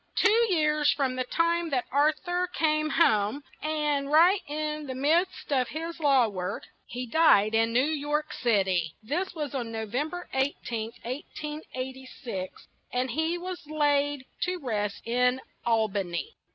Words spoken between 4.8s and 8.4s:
the midst of his law work, he died in New York